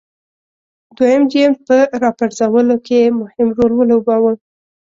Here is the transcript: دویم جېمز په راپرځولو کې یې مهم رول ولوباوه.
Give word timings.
دویم 0.95 1.23
جېمز 1.31 1.59
په 1.67 1.77
راپرځولو 2.03 2.75
کې 2.85 2.95
یې 3.03 3.09
مهم 3.21 3.47
رول 3.57 3.71
ولوباوه. 3.75 4.31